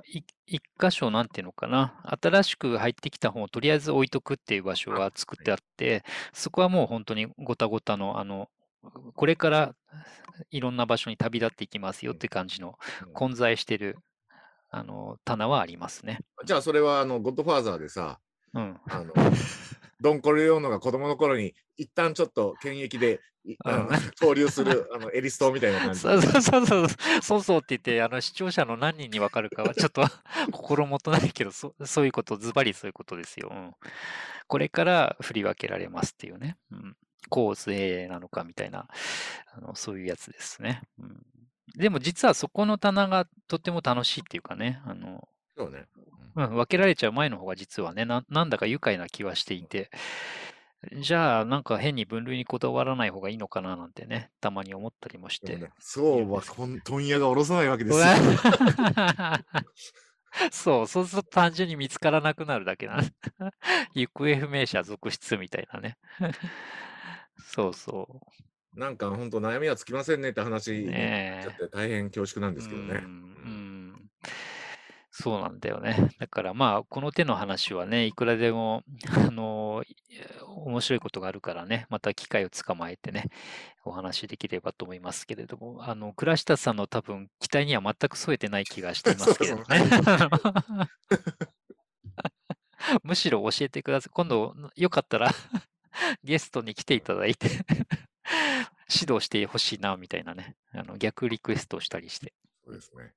[0.47, 8.51] 一箇所、なんていうのかな、新しく入ってきた本をとりあえず置いとくっていう場所が作ってあって、そこはもう本当にごたごたの、あの、
[9.15, 9.75] これから
[10.51, 12.79] いろんな場所に旅立っていきますよって感じの
[13.13, 13.99] 混在してる、
[14.71, 16.21] あの棚はありますね。
[16.45, 18.19] じゃあそれはあのゴッドファーザーでさ、
[18.55, 19.13] うん、あの
[20.01, 23.89] ドン・コレオーノが子供の頃に一旦ちょっと検疫で、うん、
[24.21, 26.01] 交 流するあのエリストみたいな感じ。
[26.01, 26.87] そうそうそうそう、
[27.23, 30.03] そうそうって言って、あの視聴者の何人に分かるかはちょっと
[30.53, 33.75] 心もとないけどそ、そういうこと、ズバリそういうことですよ、うん。
[34.49, 36.57] これから振り分けられますっていうね。
[36.71, 36.97] うん
[37.29, 38.87] 構成なのかみたいな、
[39.57, 40.83] あのそういうやつですね。
[40.99, 41.23] うん、
[41.77, 45.85] でも実はそこの棚がとっても楽しいっていうかね、あのそうね、
[46.37, 49.91] うん、分けられちゃう前の方が実はねな、なんだか愉快な気はしていて、
[51.01, 55.57] じゃあなんか変に分類にこだわらない方がいいのかななんてね、たまに思ったりもして。
[55.57, 56.43] ね、そうは
[56.85, 58.05] 問屋が下ろさないわけですよ。
[60.51, 63.01] そう、そうすると単純に見つからなくなるだけな。
[63.95, 65.99] 行方不明者続出みたいなね。
[67.55, 68.09] そうそ
[68.77, 68.81] う。
[68.81, 70.95] なんか本当悩みはつきませんねって話になっ
[71.43, 73.03] ちゃって大変恐縮なんですけどね。
[73.05, 73.95] うん、
[75.11, 76.09] そうなんだよね。
[76.19, 78.83] だからまあ、この手の話はね、いくらでも、
[79.15, 79.83] あの、
[80.65, 83.29] 面白いことがあるからね、また機会をつかまえてね、
[83.85, 89.65] お話できればと思いますけれども、あの、倉下さんの多分、期待には全く添えてない気がしていますけどね。
[93.05, 94.11] むしろ教えてください。
[94.13, 95.31] 今度、よかったら
[96.25, 97.49] ゲストに来ていただいて
[98.93, 102.33] 指導してほしいな、みたいなね、あの逆リクエストをしたりして。
[102.65, 103.15] そうですね。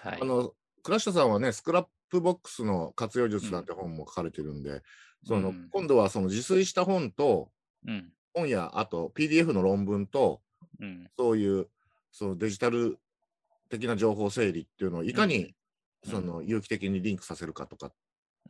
[0.00, 4.82] はい、あの、倉下さんはね、スクラップボックスの活用術なんて本も書かれてるんで、うん、
[5.26, 7.50] その、今度はその自炊した本と、
[7.86, 8.12] うん。
[8.34, 10.42] 本や、あと PDF の論文と、
[10.78, 11.10] うん。
[11.18, 11.68] そういう
[12.12, 12.98] そのデジタル
[13.68, 15.54] 的な情報整理っていうのをいかに、
[16.04, 16.10] うん。
[16.10, 17.92] その有機的にリンクさせるかとかっ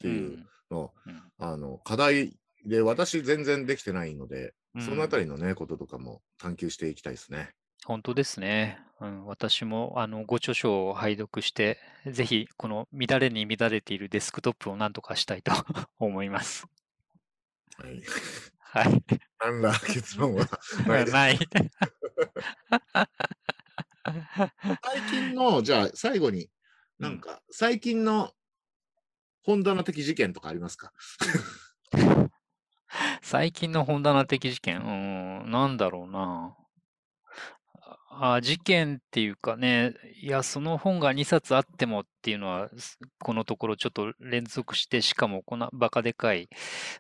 [0.01, 1.23] ていうの、うん。
[1.39, 7.55] あの課題で私全然できてないので、うんそのあたりのね、こととかも探求していきたいですね。
[7.87, 8.79] 本当ですね。
[9.01, 15.53] うん、私もあのご著書を拝読して、ぜひこの乱れに乱れているデスクトップを何とかしたいと
[15.99, 16.67] 思います。
[17.79, 18.03] はい。
[18.59, 19.05] はい。
[19.41, 20.47] なんだ、結論は
[20.87, 21.07] ない。
[21.11, 21.39] ない。
[24.83, 26.51] 最近の、じゃあ最後に、
[26.99, 28.35] なんか、最近の
[29.43, 30.93] 本棚的事件とかありますか？
[33.23, 36.57] 最近の本棚的事件、うん、なんだろうな。
[38.19, 46.49] あ、事件っていうかね、いや、その本が2冊あってもっていうのは、すこのところちょっと連続して、しかもこんなバカでかい、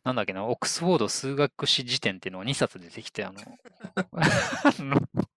[0.05, 3.41] なんだっけな、オックスフォード数学史辞典っていうのが2冊出てきて、あの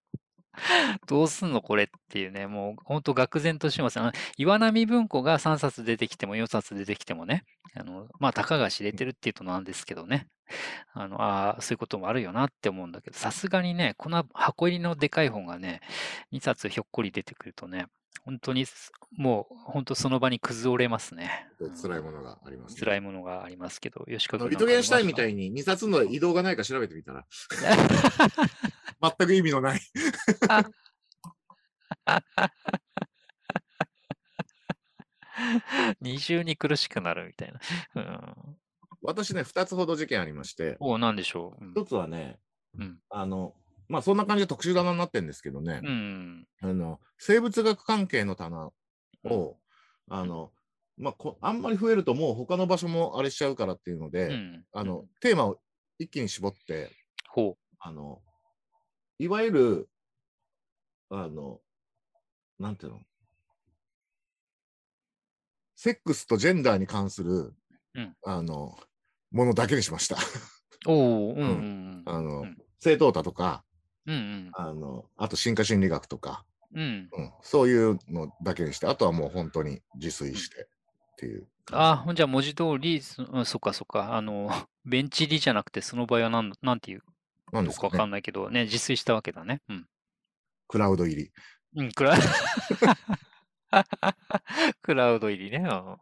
[1.08, 4.00] どうすんのこれっていうね、もう本当愕然とします。
[4.00, 7.46] あの岩波文庫が3冊出てきても4冊出てきてもね、
[7.76, 10.28] あの、まあ、たかが知れてるっていうとなんですけどね、
[10.94, 15.82] あの、ああ、そういうこともあるよなって思うんだけど、さすがにね、この箱入りのでかい本がね、
[16.32, 17.88] 2冊ひょっこり出てくるとね、
[18.26, 21.48] 本当にす、もう本当その場に崩れますね。
[21.82, 22.80] 辛いものがあります、ね。
[22.80, 25.32] 辛いものがありますけど、吉川君あのイトゲンシュタインみたい。
[25.32, 27.26] いに2冊の移動がないか調べてみたら、
[29.02, 29.82] 全く意味のない。
[36.02, 37.60] 二重に苦しくなるみたいな。
[37.96, 38.58] うん、
[39.02, 41.66] 私ね、2つほど事件ありまして、おなんでしょう。
[41.66, 42.40] うん1つはね、
[42.78, 43.56] うんあの、
[43.88, 46.48] まあそんな感じで特殊棚になってるんですけどね、うん。
[46.62, 48.70] あの生物学関係の棚
[49.26, 49.58] を、
[50.10, 50.52] あの、
[50.98, 54.66] まあこ、あんまり増えるともう他の場所もあれしちゃうからっていうので、うん。
[54.74, 55.60] あの、テーマを
[55.98, 56.92] 一気に絞って、
[57.30, 58.22] ほあの、
[59.20, 59.90] いわゆる、
[61.10, 61.60] あの、
[62.58, 63.02] なんていうの、
[65.76, 67.54] セックスとジェンダーに関する、
[67.96, 68.78] うんあの、
[69.32, 70.16] ものだけにしました。
[70.16, 70.20] う。
[70.92, 73.66] おお、うんうんあの、うん正当多とか、
[74.08, 74.16] うん。
[74.16, 77.10] うんあの、あと進化心理学とか、うん。
[77.12, 77.24] うん。
[77.24, 81.46] うん、そういうのだけにして、あとはもう本当に自炊してっていう。
[81.74, 84.16] あ、ほんじゃ文字通り、そっかそっか。
[84.16, 84.50] あの、
[84.86, 87.04] ベンチ入りじゃなくて、その場合はなん、なんていう
[87.52, 89.62] なんですかねわかんないけど、ね、自炊したわけだね。
[89.70, 89.86] うん。
[90.68, 91.32] クラウド入り。
[91.76, 92.18] うん、クラ
[94.82, 95.68] クラウド入りね。
[95.68, 95.98] あ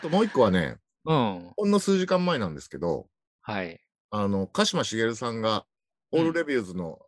[0.00, 1.36] ともう一個はね、うん。
[1.36, 3.08] うんほんの数時間前なんですけど、
[3.42, 3.80] はい。
[4.10, 5.66] あの、鹿島茂さんが、
[6.12, 6.98] オールレビューズの、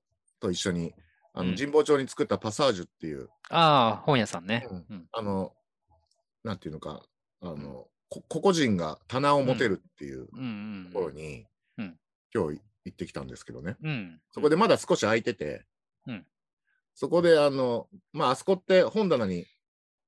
[0.41, 0.95] と一緒に、
[1.35, 4.67] あの、うん神保町に作ったパサージュっていう、ああ、本屋さんね。
[4.71, 5.07] うんうん。
[5.13, 5.55] あの、
[6.45, 7.03] なんていうのか、
[7.41, 11.47] あの、こ個々人が棚を持てるっていううんうんところに、
[11.79, 11.99] うん
[12.35, 13.77] 今日行ってきたんですけどね。
[13.83, 13.91] うん。
[13.91, 14.21] うん。
[14.31, 15.67] そこでまだ少し空いてて、
[16.07, 16.27] うん
[16.95, 19.47] そこで、あの、まあ、あそこって本棚に、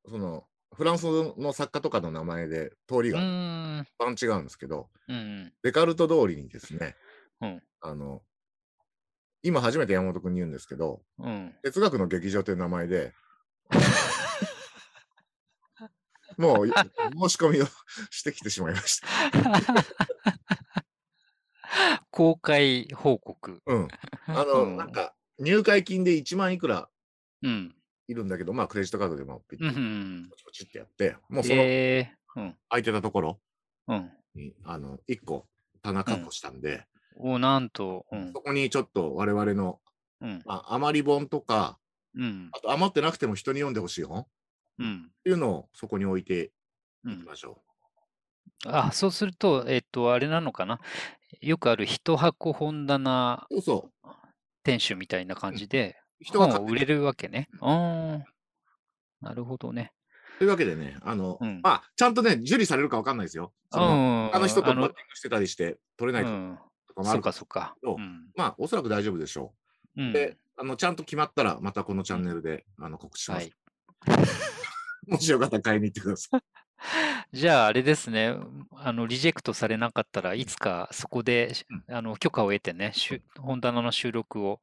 [0.07, 1.05] その、フランス
[1.39, 3.87] の作家とかの名前で通りうがーん。
[3.97, 5.53] パン違うんですけど、うん。
[5.63, 6.95] デカルト通りにですね、
[7.41, 7.63] うん。
[7.81, 8.23] あの、
[9.43, 11.55] 今初めて山本君に言うんですけど、うん。
[11.63, 13.13] 哲学の劇場という名前で、
[16.37, 17.67] もうい申し込みを
[18.11, 19.07] してきてしまいました。
[22.11, 23.63] 公開報告。
[23.67, 23.89] うん。
[24.27, 26.89] あの、うんなんか、入会金で1万いくら
[27.43, 27.75] うん。
[28.07, 30.29] いるんだけど、まあ、クレジットカードでもピッう。
[30.31, 31.63] ポチポチってやって、もうその。
[32.69, 33.41] 空いてたところ
[33.89, 34.11] うん。
[34.35, 35.49] に、あの、1個
[35.83, 38.41] 棚確保したんで、お、なんと、うんそ。
[38.41, 39.81] こにちょっと我々の、
[40.21, 40.43] うん。
[40.45, 41.79] まあ、余り本とか、
[42.15, 42.51] うん。
[42.53, 44.27] あと余ってなくても人に読んでほしい本っ
[44.79, 45.11] うん。
[45.25, 46.53] ていうのをそこに置いて
[47.05, 47.13] うん。
[47.15, 47.63] いきましょ
[48.67, 50.81] あ、そうすると、えっと、あれなのかな。
[51.41, 53.55] よくある一箱本棚う。
[53.55, 53.91] そうそ
[54.63, 56.25] 店主みたいな感じで、う。
[56.25, 57.49] 人が本買ってくるを売れるわけね。
[57.61, 59.27] ああ。
[59.27, 59.93] なるほどね。
[60.39, 63.53] というわけでね、あの、うんまあ、ちゃんとね、受理されるかわかんないですよ。
[63.71, 64.31] うそのん。
[64.33, 66.59] 他の人とバッティングしてたりして取れないうん。
[66.89, 67.77] とかもあるかそっからそっか。
[67.85, 68.29] そううん。
[68.37, 69.55] まあ、おそらく大丈夫でしょ
[69.97, 70.03] う。
[70.03, 70.13] うん。
[70.13, 73.51] で、あの、ちゃんと決まったら、またこのチャンネルで、あの告知します。
[74.07, 74.19] はい。
[75.07, 76.41] もしよかったら買いに行ってください。
[77.33, 78.37] じゃあ、あれですね。
[78.77, 84.61] あの、リジェクトされなかったらいつかそこで、しあの、許可を得てね、しゅ本棚の収録を、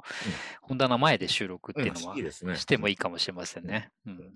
[0.61, 3.91] 本棚前で収録っていうのうんはしてもいいかもしれませんね。
[4.05, 4.33] うん。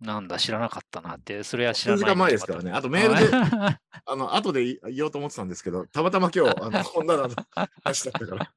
[0.00, 1.98] なんだ、知らなかったなって、それは知数らない。
[2.00, 2.72] 時間前ですからね。
[2.72, 3.78] あとメールで、で。
[4.06, 7.34] あの、後で言おうと思ってたんですけど、たまたま今日、あの、本棚の
[7.82, 8.52] 話だったから。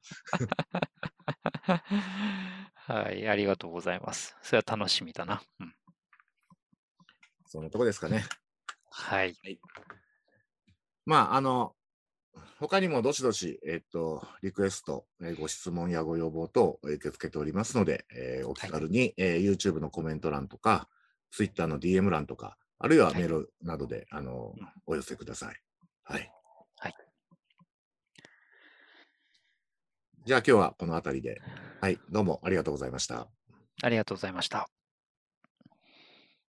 [2.74, 4.36] はい、ありがとうございます。
[4.42, 5.42] それは楽しみだな。
[5.60, 5.74] うん、
[7.48, 8.24] そんなとこですかね。
[8.90, 9.34] はい。
[11.06, 11.74] まあ、あの、
[12.60, 20.88] 他にもどしどし、えっと、リクエスト、えーご質問やご要望等受け付けておりますので、えーお気軽に、えー YouTube のコメント欄とか、
[21.30, 25.56] Twitter の DM 欄とか、あるいはメールなどで、あのうんお寄せください。
[26.02, 26.30] はい。
[26.76, 26.94] はい。
[30.26, 31.40] じゃあ今日はこの辺りで、
[31.80, 33.28] はい、どうもありがとうございました。
[33.82, 34.68] ありがとうございました。